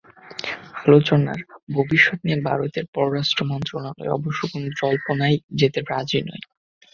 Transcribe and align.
আলোচনার 0.81 1.39
ভবিষ্যৎ 1.75 2.19
নিয়ে 2.25 2.39
ভারতের 2.49 2.85
পররাষ্ট্র 2.95 3.41
মন্ত্রণালয় 3.45 4.13
অবশ্য 4.17 4.41
কোনো 4.47 4.67
জল্পনায় 4.79 5.37
যেতে 5.59 5.79
রাজি 5.83 6.19
নয়। 6.21 6.43